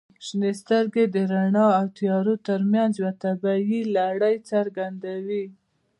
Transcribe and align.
•شنې 0.25 0.51
سترګې 0.61 1.03
د 1.13 1.15
رڼا 1.31 1.65
او 1.79 1.85
تیارو 1.97 2.35
ترمنځ 2.47 2.91
یوه 3.01 3.13
طبیعي 3.23 3.81
لړۍ 3.97 4.35
څرګندوي. 4.51 5.45